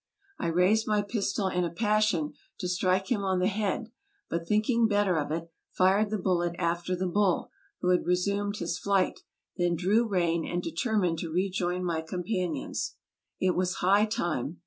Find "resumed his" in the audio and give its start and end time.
8.07-8.79